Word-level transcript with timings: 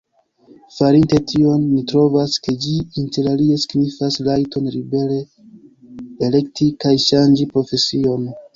Farinte 0.77 1.19
tion, 1.31 1.65
ni 1.73 1.81
trovas, 1.91 2.37
ke 2.47 2.55
ĝi 2.63 2.73
interalie 3.03 3.59
signifas 3.65 4.19
rajton 4.29 4.67
libere 4.79 5.21
elekti 6.31 6.73
kaj 6.87 6.97
ŝanĝi 7.09 7.51
profesion. 7.55 8.29